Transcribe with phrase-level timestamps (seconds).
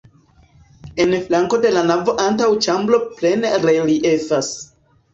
[1.05, 4.55] En flanko de la navo antaŭĉambro plene reliefas.